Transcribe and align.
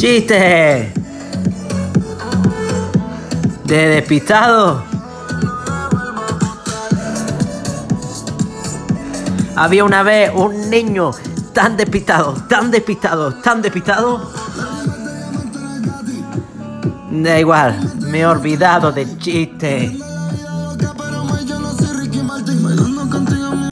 Chiste. 0.00 0.94
De 3.66 3.88
despistado. 3.88 4.82
Había 9.56 9.84
una 9.84 10.02
vez 10.02 10.30
un 10.34 10.70
niño 10.70 11.10
tan 11.52 11.76
despistado, 11.76 12.32
tan 12.48 12.70
despistado, 12.70 13.34
tan 13.42 13.60
despistado. 13.60 14.32
Da 17.10 17.38
igual, 17.38 17.78
me 18.00 18.20
he 18.20 18.26
olvidado 18.26 18.92
del 18.92 19.18
chiste. 19.18 20.00